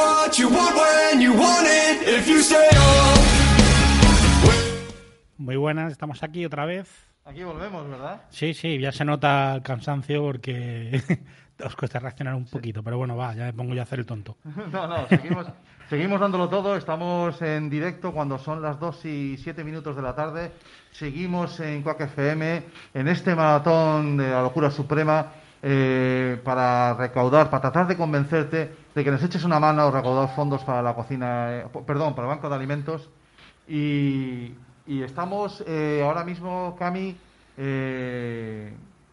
[0.00, 2.08] what you want when you want it.
[2.08, 3.18] If you stay up.
[5.38, 6.88] Muy buenas, estamos aquí otra vez.
[7.24, 8.22] Aquí volvemos, ¿verdad?
[8.30, 11.02] Sí, sí, ya se nota el cansancio porque
[11.64, 14.06] os cuesta reaccionar un poquito, pero bueno, va, ya me pongo yo a hacer el
[14.06, 14.36] tonto.
[14.72, 15.46] No, no, seguimos,
[15.90, 16.76] seguimos dándolo todo.
[16.76, 20.52] Estamos en directo cuando son las 2 y 7 minutos de la tarde.
[20.92, 22.62] Seguimos en Quack FM,
[22.94, 25.32] en este maratón de la locura suprema,
[25.62, 30.34] eh, para recaudar, para tratar de convencerte de que nos eches una mano a recaudar
[30.34, 33.08] fondos para la cocina, eh, perdón, para el Banco de Alimentos.
[33.68, 34.54] Y,
[34.86, 37.16] y estamos eh, ahora mismo, Cami,
[37.56, 38.72] eh,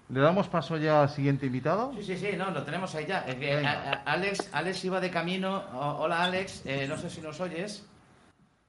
[0.09, 1.91] ¿le damos paso ya al siguiente invitado?
[1.97, 3.19] Sí, sí, sí, no, lo tenemos ahí ya.
[3.25, 5.63] A- a- Alex, Alex iba de camino.
[5.73, 7.85] O- hola, Alex, eh, no sé si nos oyes.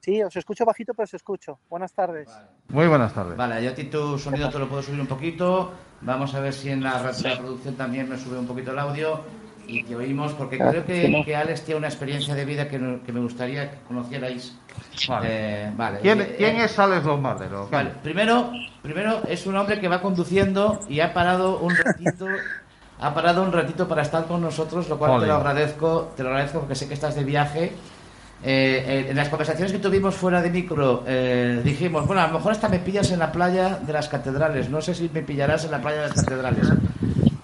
[0.08, 1.58] Sí, os escucho bajito, pero os escucho.
[1.68, 2.30] Buenas tardes.
[2.70, 3.36] Muy buenas tardes.
[3.36, 5.70] Vale, yo a ti tu sonido te lo puedo subir un poquito.
[6.00, 9.20] Vamos a ver si en la reproducción también me sube un poquito el audio
[9.66, 13.02] y te oímos, porque creo que, que Alex tiene una experiencia de vida que, no-
[13.04, 14.56] que me gustaría que conocierais.
[15.06, 15.26] Vale.
[15.30, 15.98] Eh, vale.
[16.00, 17.68] ¿Quién, Eh, quién eh, es Alex Lombardero?
[17.70, 22.24] Vale, primero, primero es un hombre que va conduciendo y ha parado un ratito,
[22.98, 26.30] ha parado un ratito para estar con nosotros, lo cual te lo agradezco, te lo
[26.30, 27.72] agradezco porque sé que estás de viaje.
[28.42, 32.34] Eh, eh, en las conversaciones que tuvimos fuera de micro eh, dijimos, bueno, a lo
[32.34, 35.64] mejor hasta me pillas en la playa de las catedrales, no sé si me pillarás
[35.64, 36.68] en la playa de las catedrales.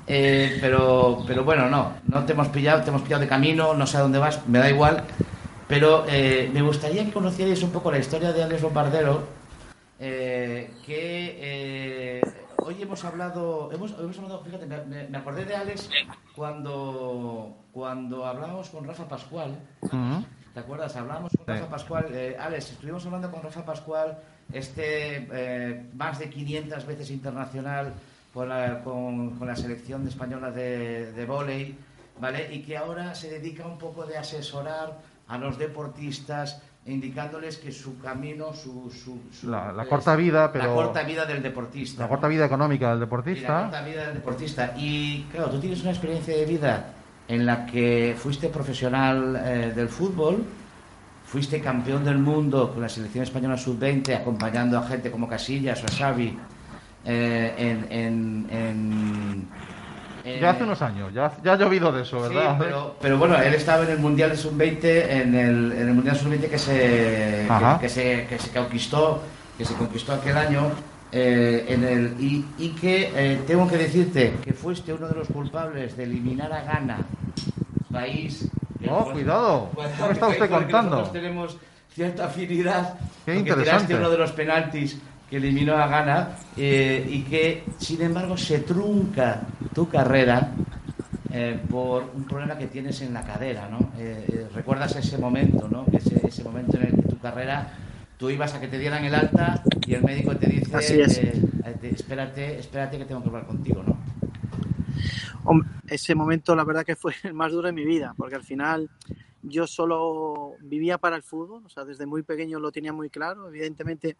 [0.06, 3.86] Eh, pero, pero bueno, no, no te hemos pillado, te hemos pillado de camino, no
[3.86, 5.02] sé a dónde vas, me da igual.
[5.66, 9.22] Pero eh, me gustaría que conocierais un poco la historia de Alex Bombardero,
[9.98, 12.20] eh, que
[12.58, 15.88] hoy hemos hablado, hemos, hemos hablado, fíjate, me, me- acordé de Alex
[16.36, 19.56] cuando, cuando hablábamos con Rafa Pascual.
[19.80, 20.24] Ujú.
[20.54, 20.94] ¿Te acuerdas?
[20.96, 21.46] Hablábamos con.
[21.46, 22.06] Rafa Pascual.
[22.12, 24.16] Eh, Alex, estuvimos hablando con Rafa Pascual,
[24.52, 27.92] este eh, más de 500 veces internacional
[28.32, 31.76] con la, con, con la selección española de, de vóley,
[32.20, 32.54] ¿vale?
[32.54, 37.98] Y que ahora se dedica un poco de asesorar a los deportistas, indicándoles que su
[37.98, 38.90] camino, su...
[38.90, 42.02] su, su- La- la es corta vida, pero- La corta vida del deportista.
[42.02, 43.62] La corta vida económica del Y la deportista.
[43.62, 44.74] corta vida del deportista.
[44.76, 46.84] Y claro, tú tienes una experiencia de vida
[47.28, 50.44] en la que fuiste profesional eh, del fútbol,
[51.26, 55.86] fuiste campeón del mundo con la selección española sub-20, acompañando a gente como Casillas o
[55.86, 56.38] a Xavi
[57.06, 59.48] eh, en, en- en-
[60.24, 62.56] en- Ya hace unos años, ya, ya ha llovido de eso, Sí, ¿verdad?
[62.58, 66.16] pero, pero bueno, él estaba en el Mundial de Sub-20, en el, en el Mundial
[66.16, 67.46] Sub-20 que se,
[67.80, 69.22] que se, que se conquistó,
[69.58, 70.70] que se conquistó aquel año,
[71.16, 75.28] eh, en el, y, y que eh, tengo que decirte que fuiste uno de los
[75.28, 76.98] culpables de eliminar a Ghana,
[77.90, 78.48] país...
[78.80, 79.70] que- Oh, cuidado.
[79.74, 80.90] ¿Qué me está usted contando?
[80.96, 81.56] Nosotros tenemos
[81.94, 82.94] cierta afinidad.
[83.24, 83.64] Qué interesante.
[83.86, 84.98] tiraste uno de los penaltis
[85.30, 89.40] que eliminó a Ghana eh, y que, sin embargo, se trunca
[89.74, 90.50] tu carrera
[91.32, 93.78] eh, por un problema que tienes en la cadera, ¿no?
[93.98, 95.86] Eh, eh, ¿Recuerdas ese momento, ¿no?
[95.92, 97.72] Ese, ese momento en el que tu carrera,
[98.24, 101.18] tú ibas a que te dieran el alta y el médico te dice, Así es.
[101.18, 101.32] eh,
[101.66, 103.98] eh, te- espérate, espérate que tengo que hablar contigo, ¿no?
[105.44, 108.42] Hombre, ese momento la verdad que fue el más duro de mi vida, porque al
[108.42, 108.88] final
[109.42, 113.46] yo solo vivía para el fútbol, o sea, desde muy pequeño lo tenía muy claro,
[113.48, 114.16] evidentemente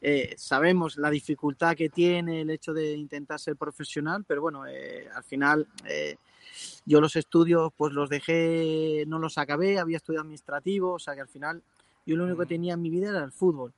[0.00, 5.06] eh, sabemos la dificultad que tiene el hecho de intentar ser profesional, pero bueno, eh,
[5.14, 6.16] al final eh,
[6.86, 11.20] yo los estudios pues los dejé, no los acabé, había estudiado administrativo, o sea que
[11.20, 11.62] al final
[12.08, 13.72] yo lo único que tenía en mi vida era el fútbol.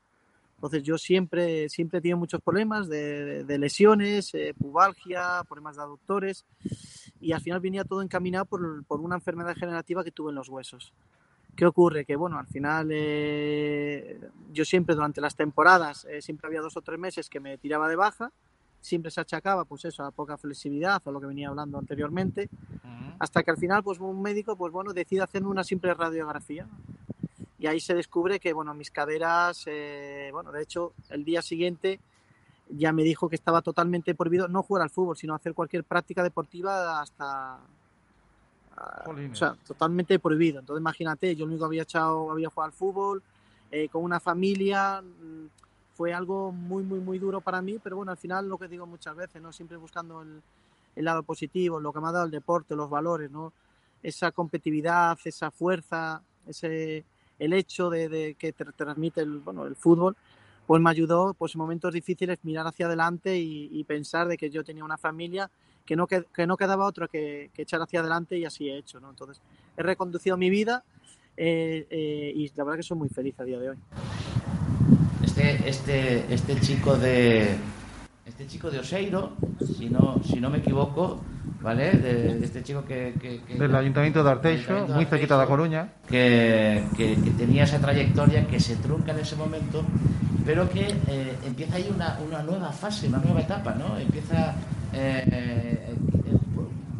[0.57, 5.83] Entonces yo siempre, siempre he tenido muchos problemas de, de- lesiones, eh, pubalgia, problemas de
[5.83, 6.45] aductores
[7.21, 10.49] y al final venía todo encaminado por, por una enfermedad degenerativa que tuve en los
[10.51, 10.93] huesos.
[11.57, 12.05] ¿Qué ocurre?
[12.05, 14.21] Que bueno, al final eh,
[14.53, 17.89] yo siempre durante las temporadas, eh, siempre había dos o tres meses que me tiraba
[17.89, 18.31] de baja,
[18.83, 22.49] siempre se achacaba pues eso, a poca flexibilidad o lo que venía hablando anteriormente,
[23.19, 26.67] hasta que al final pues un médico pues bueno decide hacerme una simple radiografía
[27.61, 32.01] y ahí se descubre que bueno mis caderas eh, bueno de hecho el día siguiente
[32.71, 36.23] ya me dijo que estaba totalmente prohibido no jugar al fútbol sino hacer cualquier práctica
[36.23, 37.59] deportiva hasta
[38.77, 39.33] ah, Jolines.
[39.33, 40.61] o sea totalmente prohibido.
[40.61, 43.23] Entonces imagínate yo lo único que había echado había jugado al fútbol
[43.71, 45.47] eh, con una familia mm,
[45.95, 48.87] fue algo muy muy muy duro para mí pero bueno al final lo que digo
[48.87, 50.41] muchas veces no siempre buscando el,
[50.97, 53.53] el lado positivo lo que me ha dado el deporte los valores no
[54.03, 57.05] esa competitividad esa fuerza ese
[57.41, 60.17] el hecho de, que te transmite el, bueno, el fútbol,
[60.67, 64.63] pues me ayudó pues, en momentos difíciles mirar hacia adelante y, pensar de que yo
[64.63, 65.51] tenía una familia
[65.85, 69.01] que no, que, no quedaba otra que, que echar hacia adelante y así he hecho.
[69.01, 69.11] ¿no?
[69.11, 69.43] Entonces,
[69.77, 70.85] he reconducido mi vida
[71.37, 73.77] eh, eh, y la verdad que soy muy feliz a día de hoy.
[75.25, 77.57] Este, este, este chico de
[78.27, 79.33] este chico de Oseiro,
[79.77, 81.21] si no, si no me equivoco,
[81.63, 81.93] ¿vale?
[81.93, 83.15] De, de este chico que...
[83.21, 85.89] que- que- Del Ayuntamiento de Arteixo, Ayuntamiento muy cerquita de Coruña.
[86.09, 89.85] que, que- que tenía esa trayectoria que se trunca en ese momento,
[90.47, 93.99] pero que eh, empieza ahí una, una nueva fase, una nueva etapa, ¿no?
[93.99, 94.55] Empieza...
[94.93, 96.37] eh, eh, eh,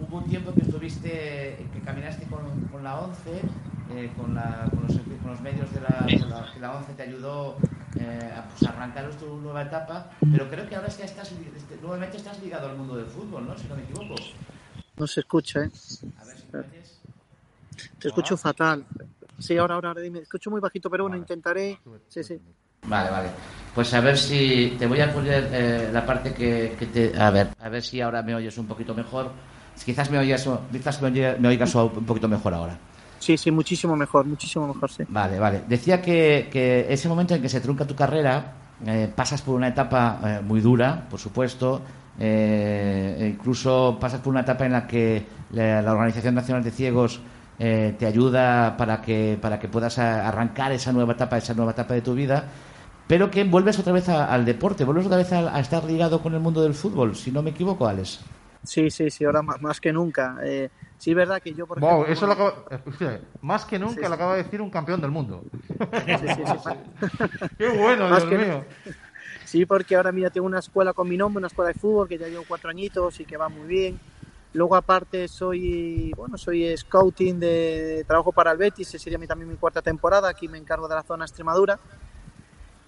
[0.09, 2.41] hubo un tiempo que estuviste, que caminaste con,
[2.71, 3.41] con la ONCE,
[3.95, 6.93] eh, con, la- con los, con los medios de la, de la, que la ONCE
[6.97, 7.57] te ayudó
[7.99, 11.77] eh, a pues, arrancar tu nueva etapa, pero creo que ahora es que estás, este,
[11.81, 13.57] nuevamente estás ligado al mundo del fútbol, ¿no?
[13.59, 14.15] Si no me equivoco.
[14.97, 15.71] No se escucha, ¿eh?
[16.21, 17.01] A ver si me oyes.
[17.99, 18.43] Te escucho Hola.
[18.43, 18.87] fatal.
[19.39, 20.21] Sí, ahora, ahora, ahora dime.
[20.21, 21.81] Escucho muy bajito, pero bueno, intentaré.
[22.09, 22.39] Sí, sí.
[22.85, 23.29] Vale, vale.
[23.75, 27.19] Pues a ver si te voy a poner eh, la parte que, que te...
[27.21, 29.33] A ver, a ver si ahora me oyes un poquito mejor.
[29.85, 32.79] Quizás me oigas, quizás me oye- me oigas un poquito mejor ahora.
[33.21, 35.05] Sí, sí, muchísimo mejor, muchísimo mejor, sí.
[35.09, 35.63] Vale, vale.
[35.69, 38.53] Decía que, que ese momento en que se trunca tu carrera,
[38.87, 41.83] eh, pasas por una etapa eh, muy dura, por supuesto.
[42.19, 47.21] eh, incluso pasas por una etapa en la que la, la Organización Nacional de Ciegos
[47.59, 51.73] eh, te ayuda para que, para que puedas a- arrancar esa nueva etapa, esa nueva
[51.73, 52.45] etapa de tu vida.
[53.07, 56.23] Pero que vuelves otra vez a- al deporte, vuelves otra vez a, a estar ligado
[56.23, 58.21] con el mundo del fútbol, si no me equivoco, Alex.
[58.63, 60.37] Sí, sí, sí, ahora más, más que nunca.
[61.01, 64.03] Sí, es verdad que yo, por Wow, ejemplo, eso lo escuche, más que nunca Sí,
[64.03, 64.09] sí.
[64.09, 65.43] lo acaba de decir un campeón del mundo.
[66.21, 66.71] sí, sí, sí, sí.
[67.59, 68.65] Qué bueno, Más Dios que- mío.
[69.47, 72.19] Sí, porque ahora mira, tengo una escuela con mi nombre, una escuela de fútbol que
[72.19, 73.99] ya llevo cuatro añitos y que va muy bien.
[74.53, 79.57] Luego aparte soy, bueno, soy scouting de trabajo para el Betis, esa sería también mi
[79.57, 81.79] cuarta temporada, aquí me encargo de la zona Extremadura.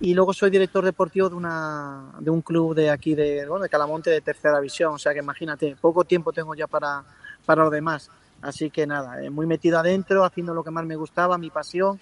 [0.00, 3.69] Y luego soy director deportivo de, una, de un club de aquí, de, bueno, de
[3.69, 4.94] Calamonte, de tercera visión.
[4.94, 7.05] O sea que imagínate, poco tiempo tengo ya para,
[7.44, 8.11] para lo demás.
[8.41, 12.00] Así que nada, eh, muy metido adentro, haciendo lo que más me gustaba, mi pasión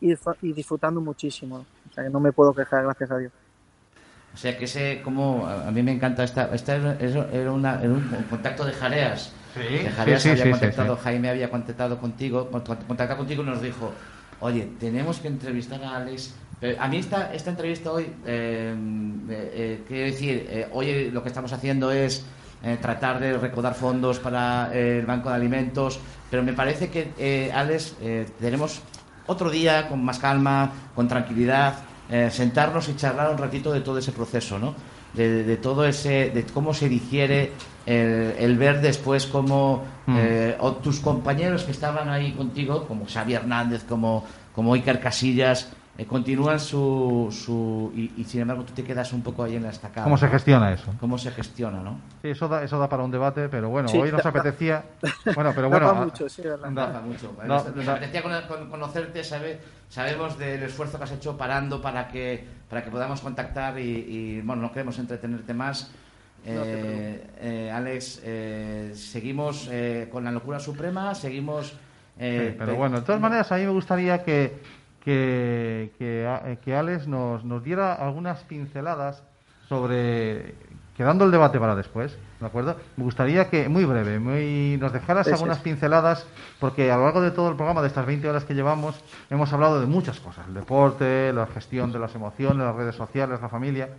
[0.00, 1.64] y, disfr- y disfrutando muchísimo.
[1.90, 3.32] O sea que no me puedo quejar, gracias a Dios.
[4.34, 8.26] O sea, que ese, como a mí me encanta esta, esta era, una- era un
[8.28, 9.32] contacto de Jareas.
[9.54, 11.00] Sí, que Jareas sí, sí, había sí, contactado, sí.
[11.04, 13.90] Jaime había contactado contigo, con- con- contactado contigo y nos dijo,
[14.40, 16.34] oye, tenemos que entrevistar a Alex.
[16.60, 18.74] Pero a mí esta, esta entrevista hoy, eh,
[19.30, 22.24] eh, eh, quiero decir, eh, hoy lo que estamos haciendo es
[22.62, 25.98] eh, tratar de recaudar fondos para eh, el Banco de Alimentos,
[26.30, 28.80] pero me parece que, eh, Alex, eh, tenemos
[29.26, 31.74] otro día con más calma, con tranquilidad,
[32.30, 34.74] sentarnos y charlar un ratito de todo ese proceso, ¿no?
[35.12, 37.52] De, de todo ese, de cómo se digiere
[37.84, 40.16] el, el ver después cómo Mm.
[40.18, 44.24] eh, o tus compañeros que estaban ahí contigo, como Xavi Hernández, como,
[44.54, 49.20] como Iker Casillas, eh, continúan su, su y, y, sin embargo tú te quedas un
[49.22, 50.04] poco ahí en la estacada.
[50.04, 50.94] ¿Cómo se gestiona eso?
[51.00, 52.00] ¿Cómo se gestiona, no?
[52.22, 54.84] Sí, eso da, eso da para un debate, pero bueno, Sí, hoy nos da- apetecía.
[55.34, 55.86] Bueno, pero bueno.
[55.92, 56.70] pa' a- mucho, sí, verdad.
[56.70, 57.34] da- Rafa, mucho.
[57.36, 59.58] da- Nos- apetecía con- con- conocerte, sabe-
[59.88, 64.40] sabemos del esfuerzo que has hecho parando para que, para que podamos contactar y, y,
[64.42, 65.90] bueno, no queremos entretenerte más.
[66.46, 71.70] No Eh, eh, Alex, eh, seguimos eh, con la locura suprema, seguimos...
[71.70, 71.74] sí,
[72.16, 74.62] pero pe- bueno, de todas maneras, a mí me gustaría que,
[75.08, 79.22] que, que, a- que Alex nos, nos diera algunas pinceladas
[79.68, 80.54] sobre.
[80.98, 82.74] Quedando el debate para después, ¿de acuerdo?
[82.96, 86.26] Me gustaría que, muy breve, muy, nos dejaras algunas pinceladas,
[86.58, 89.00] porque a lo largo de todo el programa, de estas 20 horas que llevamos,
[89.30, 93.40] hemos hablado de muchas cosas: el deporte, la gestión de las emociones, las redes sociales,
[93.40, 93.90] la familia.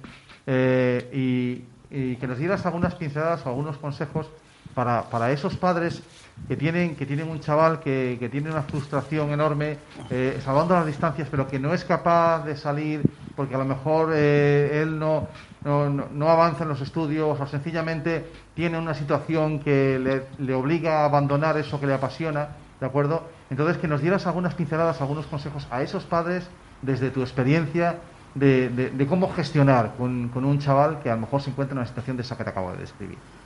[0.45, 1.63] eh, y,
[1.95, 4.29] y que nos dieras algunas pinceladas o algunos consejos
[4.74, 6.04] para, para esos padres
[6.48, 11.28] que tienen, que tienen un chaval que, tiene una frustración enorme, eh, salvando las distancias,
[11.30, 15.30] pero que no es capaz de salir porque a lo mejor eh, él no,
[15.64, 19.99] no, no- avanza en los estudios o sencillamente tiene una situación que
[20.38, 23.30] le, obliga a abandonar eso que le apasiona, ¿de acuerdo?
[23.49, 28.69] Entonces, que nos dieras algunas pinceladas, algunos consejos a esos padres desde tu experiencia de,
[28.69, 31.80] de- de cómo gestionar con, con un chaval que a lo mejor se encuentra en
[31.80, 33.38] una situación de esa que te acabo de describir.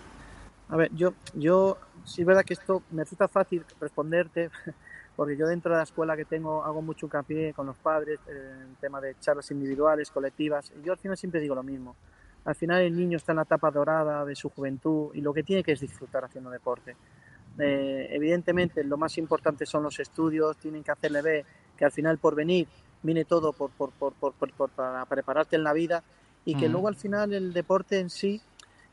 [0.73, 4.49] A ver, yo, yo, sí es verdad que esto me resulta fácil responderte,
[5.15, 8.55] porque yo dentro de la escuela que tengo hago mucho hincapié con los padres, eh,
[8.63, 11.95] en tema de charlas individuales, colectivas, y yo al final siempre digo lo mismo.
[12.45, 15.43] Al final el niño está en la etapa dorada de su juventud y lo que
[15.43, 16.95] tiene que es disfrutar haciendo deporte.
[17.59, 21.45] Eh, evidentemente lo más importante son los estudios, tienen que hacerle ver
[21.77, 22.67] que al final por venir
[23.03, 26.03] viene todo por, por, por, por- para prepararte en la vida
[26.45, 28.41] y que luego al final el deporte en sí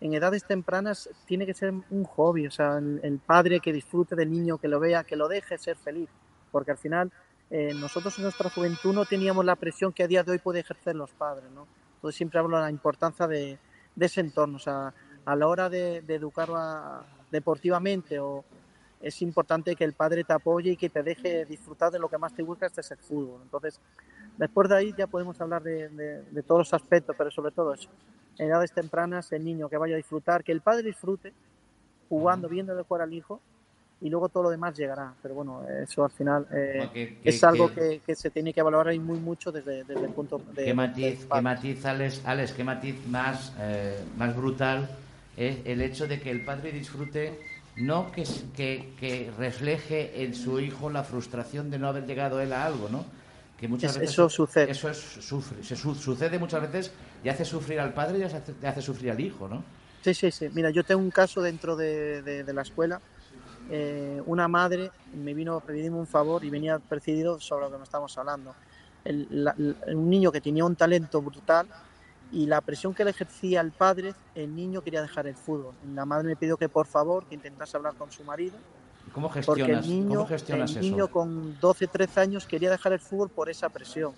[0.01, 4.17] en edades tempranas tiene que ser un hobby, o sea, el, el padre que disfrute
[4.17, 6.09] del niño, que lo vea, que lo deje ser feliz,
[6.51, 7.13] porque al final
[7.51, 10.61] eh, nosotros en nuestra juventud no teníamos la presión que a día de hoy puede
[10.61, 11.67] ejercer los padres, ¿no?
[11.97, 13.59] Entonces siempre hablo de la importancia de,
[13.95, 18.45] de ese entorno, o sea, a la hora de, de educarlo a- deportivamente o
[19.01, 22.19] es importante que el padre te apoye y que te deje disfrutar de lo que
[22.19, 23.41] más te gusta, este es el fútbol.
[23.43, 23.81] Entonces,
[24.37, 27.73] después de ahí ya podemos hablar de, de- de todos los aspectos, pero sobre todo
[27.75, 27.89] eso,
[28.41, 31.33] en edades tempranas, el niño que vaya a disfrutar, que el padre disfrute
[32.09, 33.41] jugando, viéndole jugar al hijo,
[34.01, 35.15] y luego todo lo demás llegará.
[35.23, 38.63] Pero bueno, eso al final eh, Bueno, que- que- es algo que- se tiene que
[38.63, 42.53] valorar y muy mucho desde, desde el punto de ¿Qué matiz, qué matiz Alex, Alex,
[42.53, 44.89] qué matiz más, eh, más brutal
[45.37, 47.39] es el hecho de que el padre disfrute,
[47.77, 48.25] no que,
[48.57, 52.89] que, que refleje en su hijo la frustración de no haber llegado él a algo,
[52.89, 53.05] ¿no?
[53.61, 54.71] Que muchas Es- veces eso sucede.
[54.71, 58.81] Eso es, sufre, se su- sucede muchas veces y hace sufrir al padre y hace,
[58.81, 59.63] sufrir al hijo, ¿no?
[60.03, 60.49] Sí, sí, sí.
[60.55, 63.01] Mira, yo tengo un caso dentro de, de- de la escuela.
[63.71, 67.79] Eh, una madre me vino a pedirme un favor y venía presidido sobre lo que
[67.79, 68.55] nos estamos hablando.
[69.05, 71.69] El- la- la- un niño que tenía un talento brutal
[72.33, 75.75] y la presión que le ejercía el padre, el niño quería dejar el fútbol.
[75.95, 78.57] La madre me pidió que por favor que intentase hablar con su marido
[79.13, 80.91] ¿Cómo porque gestionas, el niño, ¿cómo gestionas el eso?
[80.91, 84.13] niño con 12, 13 años quería dejar el fútbol por esa presión.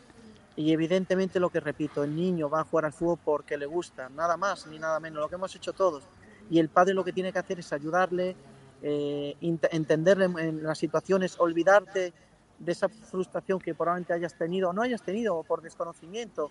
[0.55, 4.09] Y evidentemente lo que repito, el niño va a jugar al fútbol porque le gusta,
[4.11, 6.05] nada más ni nada menos, lo que hemos hecho todos.
[6.51, 8.37] Y el padre lo que tiene que hacer es ayudarle,
[8.83, 12.13] eh, entenderle en, las situaciones, olvidarte
[12.59, 16.51] de esa frustración que probablemente hayas tenido o no hayas tenido por desconocimiento.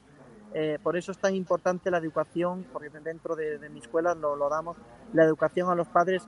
[0.53, 4.35] Eh, por eso es tan importante la educación, porque dentro de, de mi escuela lo,
[4.35, 4.77] lo damos,
[5.13, 6.27] la educación a los padres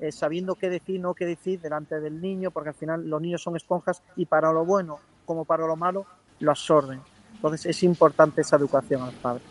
[0.00, 3.42] eh, sabiendo qué decir, no qué decir delante del niño, porque al final los niños
[3.42, 6.06] son esponjas y para lo bueno como para lo malo
[6.40, 7.00] lo absorben.
[7.34, 9.42] Entonces es importante esa educación a los padres.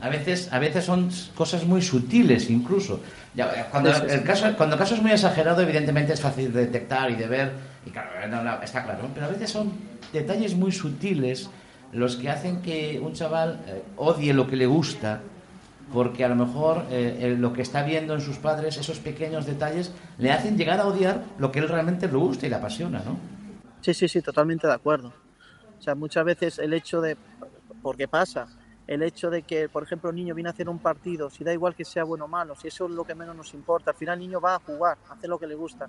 [0.00, 3.00] A veces, a veces son cosas muy sutiles incluso.
[3.36, 7.10] Eh, cuando, el caso, cuando el caso es muy exagerado, evidentemente es fácil de detectar
[7.10, 7.52] y de ver,
[7.86, 9.72] y claro, eh, no, no, está claro, pero a veces son
[10.12, 11.48] detalles muy sutiles
[11.92, 13.60] los que hacen que un chaval
[13.96, 15.22] odie lo que le gusta,
[15.92, 19.92] porque a lo mejor eh, lo que está viendo en sus padres, esos pequeños detalles,
[20.18, 23.16] le hacen llegar a odiar lo que él realmente le gusta y le apasiona, ¿no?
[23.80, 25.12] Sí, sí, sí, totalmente de acuerdo.
[25.78, 27.16] O sea, muchas veces el hecho de,
[27.82, 28.48] porque pasa,
[28.86, 31.52] el hecho de que, por ejemplo, el niño viene a hacer un partido, si da
[31.52, 33.96] igual que sea bueno o malo, si eso es lo que menos nos importa, al
[33.96, 35.88] final el niño va a jugar, a hacer lo que le gusta,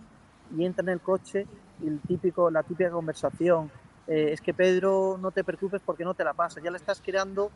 [0.56, 1.46] y entra en el coche
[1.84, 3.72] y el típico, la típica conversación,
[4.08, 7.02] eh, es que Pedro, no te preocupes porque no te la pasa, ya le estás
[7.04, 7.52] creando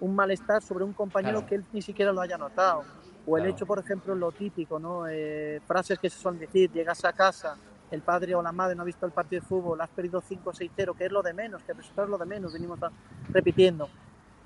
[0.00, 1.46] un malestar sobre un compañero Claro.
[1.48, 2.84] que él ni siquiera lo haya notado.
[3.26, 3.56] O el Claro.
[3.56, 5.06] hecho, por ejemplo, lo típico, ¿no?
[5.08, 7.56] Eh, frases que se suelen decir, llegas a casa,
[7.90, 10.94] el padre o la madre no ha visto el partido de fútbol, has perdido 5-6-0,
[10.94, 12.90] que es lo de menos, que el resultado es lo de menos, venimos a-
[13.32, 13.88] repitiendo.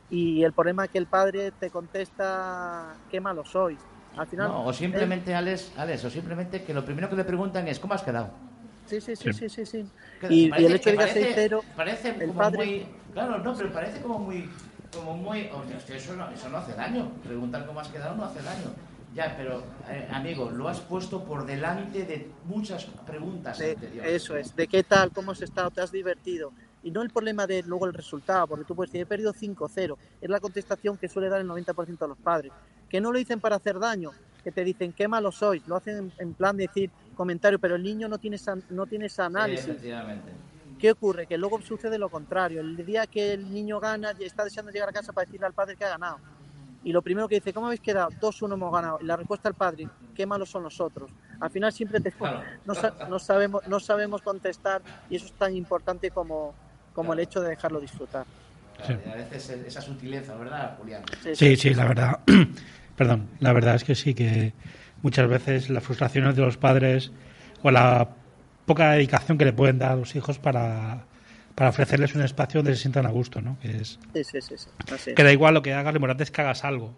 [0.09, 3.79] Y el problema es que el padre te contesta, qué malo sois.
[4.17, 7.69] Al final, No, o simplemente, Alex, Alex, o simplemente que lo primero que le preguntan
[7.69, 8.31] es, ¿cómo has quedado?
[8.87, 9.65] Sí, sí, sí, sí, sí.
[9.67, 9.87] sí.
[10.21, 12.87] Que Y, y parece- el hecho de que diga 6-0, parece el como padre- muy
[13.13, 14.51] claro no pero parece como muy
[14.95, 18.25] como muy hostia, que eso no, eso no hace daño preguntar cómo has quedado no
[18.25, 18.71] hace daño
[19.15, 24.37] ya pero eh, amigo lo has puesto por delante de muchas preguntas de- anteriores eso
[24.37, 26.53] es, de qué tal, cómo has estado, te has divertido.
[26.83, 29.99] Y no el problema de luego el resultado, porque tú puedes decir, he perdido 5-0.
[30.21, 32.53] Es la contestación que suele dar el 90% de los padres.
[32.89, 35.67] Que no lo dicen para hacer daño, que te dicen, qué malo sois.
[35.67, 38.87] Lo hacen en, en plan de decir comentario, pero el niño no tiene esa, no
[38.87, 39.67] tiene ese Sí, análisis.
[39.69, 40.31] efectivamente
[40.81, 41.27] ¿Qué ocurre?
[41.27, 42.61] Que luego sucede lo contrario.
[42.61, 45.77] El día que el niño gana, está deseando llegar a casa para decirle al padre
[45.77, 46.19] que ha ganado.
[46.83, 48.09] Y lo primero que dice, ¿cómo habéis quedado?
[48.21, 48.99] 2-1 hemos ganado.
[49.03, 51.11] Y la respuesta al padre, qué malos son nosotros.
[51.39, 52.43] Al final siempre te, Claro.
[52.65, 56.55] no, sa- no sabemos, no sabemos contestar y eso es tan importante como,
[56.95, 58.25] como el hecho de dejarlo disfrutar.
[58.89, 61.03] Y a veces esa sutileza verdad Julián
[61.35, 62.21] Sí, sí, la verdad.
[62.97, 64.55] Perdón, la verdad es que sí, que
[65.03, 67.13] muchas veces las frustraciones de los padres
[67.63, 68.09] o la
[68.71, 71.05] poca dedicación que le pueden dar a los hijos para,
[71.57, 73.59] para ofrecerles un espacio donde se sientan a gusto, ¿no?
[73.61, 74.55] Que es Sí, sí, sí.
[74.57, 74.69] sí.
[74.95, 75.17] Así es.
[75.17, 76.95] que da igual lo que hagas, lo importante es que hagas algo.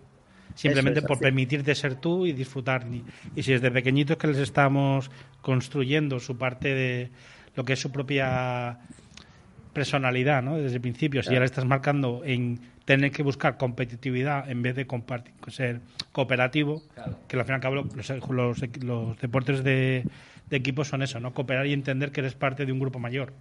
[0.55, 2.87] Simplemente es, por permitirte ser tú y disfrutar.
[2.93, 3.03] Y,
[3.35, 5.11] y si desde pequeñitos que les estamos
[5.41, 7.11] construyendo su parte de
[7.57, 8.79] lo que es su propia
[9.73, 10.59] personalidad, ¿no?
[10.59, 14.75] Desde el principio, si ya le estás marcando en tener que buscar competitividad en vez
[14.77, 15.81] de compartir, ser
[16.13, 17.19] cooperativo, Claro.
[17.29, 20.05] que al fin y al cabo los, los, los deportes de,
[20.53, 21.33] de equipo son eso, ¿no?
[21.33, 23.33] Cooperar y entender que eres parte de un grupo mayor.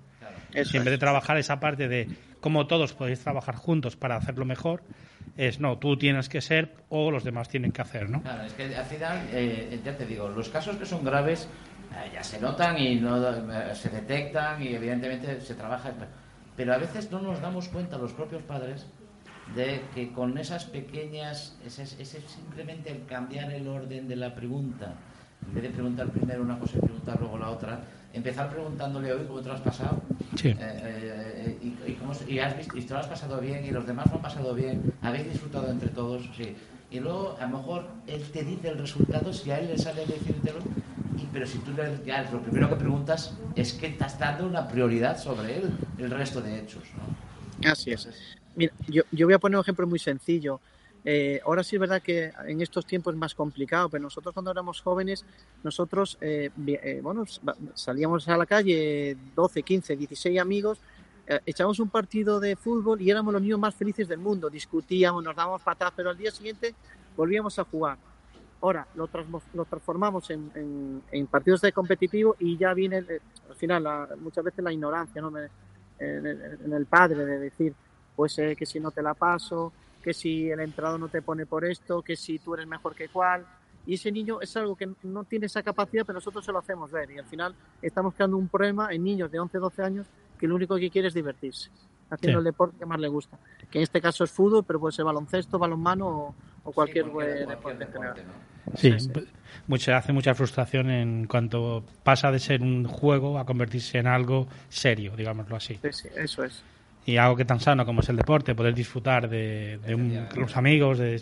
[0.53, 2.07] Eso Si en vez de trabajar esa parte de
[2.39, 4.81] cómo todos podéis trabajar juntos para hacerlo mejor,
[5.35, 8.21] es no, tú tienes que ser o los demás tienen que hacer, ¿no?
[8.21, 11.49] Claro, es que al final, eh, ya te digo, los casos que son graves
[11.91, 15.91] eh, ya se notan y no eh, se detectan y evidentemente se trabaja.
[16.55, 18.87] Pero a veces no nos damos cuenta los propios padres
[19.53, 24.95] de que con esas pequeñas, ese, ese simplemente el cambiar el orden de la pregunta,
[25.47, 27.83] en vez de preguntar primero una cosa y preguntar luego la otra,
[28.13, 30.01] empezar preguntándole hoy cómo te lo has pasado.
[30.35, 30.49] Sí.
[30.49, 33.71] Eh, eh, y, y cómo y has visto, y te lo has pasado bien y
[33.71, 36.55] los demás lo han pasado bien, habéis disfrutado entre todos, sí.
[36.89, 40.05] Y luego a lo mejor él te dice el resultado si a él le sale
[40.05, 40.59] decírtelo,
[41.17, 44.67] y, pero si tú le, ya lo primero que preguntas es que estás dando una
[44.67, 46.83] prioridad sobre él, el resto de hechos.
[46.97, 47.69] ¿no?
[47.69, 48.09] Así es.
[48.55, 50.59] Mira, yo, yo voy a poner un ejemplo muy sencillo.
[51.03, 54.51] Eh, ahora sí es verdad que en estos tiempos es más complicado, pero nosotros cuando
[54.51, 55.25] éramos jóvenes,
[55.63, 57.25] nosotros, eh, eh, bueno,
[57.73, 60.79] salíamos a la calle 12, 15, 16 amigos,
[61.45, 65.35] echábamos un partido de fútbol y éramos los niños más felices del mundo, discutíamos, nos
[65.35, 66.75] dábamos patadas, pero al día siguiente
[67.15, 67.97] volvíamos a jugar.
[68.61, 73.87] Ahora lo, transformamos en, en- en partidos de competitivo y ya viene, al final,
[74.19, 75.31] muchas veces la ignorancia ¿no?
[75.37, 77.73] En, en el padre de decir,
[78.15, 79.71] pues que si no te la paso,
[80.03, 83.09] que si el entrado no te pone por esto, que si tú eres mejor que
[83.09, 83.45] cual.
[83.85, 86.91] Y ese niño es algo que no tiene esa capacidad, pero nosotros se lo hacemos
[86.91, 87.09] ver.
[87.11, 90.07] Y al final estamos creando un problema en niños de 11, 12 años
[90.39, 91.69] que lo único que quiere es divertirse,
[92.09, 92.41] haciendo Sí.
[92.41, 93.37] el deporte que más le gusta.
[93.71, 97.11] Que en este caso es fútbol, pero puede ser baloncesto, balonmano o, o cualquier, Sí,
[97.11, 98.15] cualquier deporte en general.
[98.27, 98.77] ¿no?
[98.77, 99.11] Sí, Sí,
[99.67, 104.47] mucha, hace mucha frustración en cuanto pasa de ser un juego a convertirse en algo
[104.69, 105.79] serio, digámoslo así.
[105.81, 106.63] Sí, sí, eso es.
[107.05, 110.55] Y algo que tan sano como es el deporte, poder disfrutar de, de un- los
[110.57, 111.21] amigos, de,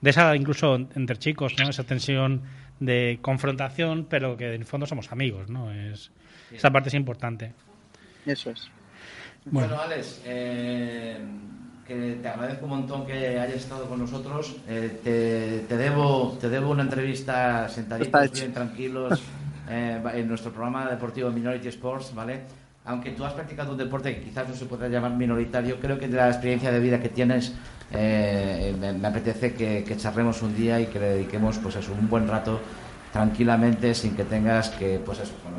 [0.00, 1.68] de esa incluso entre chicos, ¿no?
[1.70, 2.42] Esa tensión
[2.80, 5.72] de confrontación, pero que en el fondo somos amigos, ¿no?
[5.72, 6.10] Es,
[6.52, 7.52] esa parte es importante.
[8.26, 8.68] Eso es.
[9.46, 11.18] Bueno, Alex, eh,
[11.86, 14.56] que te agradezco un montón que hayas estado con nosotros.
[14.68, 19.22] Eh, te, te debo, te debo una entrevista sentaditos, bien tranquilos,
[19.68, 22.40] eh, en nuestro programa deportivo Minority Sports, ¿vale?
[22.86, 26.06] Aunque tú has practicado un deporte que quizás no se podrá llamar minoritario, creo que
[26.06, 27.54] de la experiencia de vida que tienes,
[27.90, 32.60] eh, me, apetece que, charlemos un día y que le dediquemos pues un buen rato
[33.10, 35.58] tranquilamente sin que tengas que, pues eso, bueno,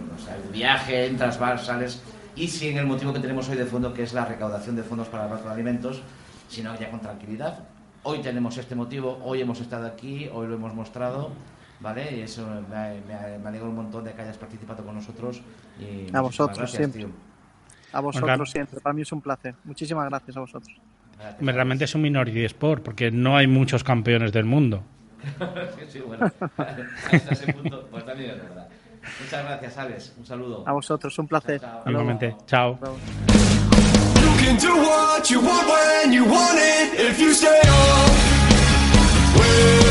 [0.52, 2.00] viaje, entras, vas, sales
[2.36, 5.08] y sin el motivo que tenemos hoy de fondo, que es la recaudación de fondos
[5.08, 6.04] para el de Alimentos,
[6.48, 7.58] sino ya con tranquilidad.
[8.04, 11.32] Hoy tenemos este motivo, hoy hemos estado aquí, hoy lo hemos mostrado,
[11.80, 12.18] ¿vale?
[12.18, 15.42] Y eso me, me, me, alegro un montón de que hayas participado con nosotros.
[15.80, 17.02] Y a vosotros gracias, siempre.
[17.06, 17.12] Tío.
[17.94, 18.80] A vosotros siempre.
[18.80, 19.56] Para mí es un placer.
[19.64, 20.76] Muchísimas gracias a vosotros.
[21.18, 24.84] Gracias, Realmente es un minority sport porque no hay muchos campeones del mundo.
[25.90, 26.26] sí, bueno,
[26.58, 28.68] hasta ese punto, pues también es verdad.
[29.22, 30.14] Muchas gracias, Alex.
[30.18, 30.64] Un saludo.
[30.68, 31.62] A vosotros, un placer.
[31.62, 32.20] Chao, chao.
[32.46, 32.80] Chao.
[32.80, 32.98] chao.
[39.34, 39.85] chao.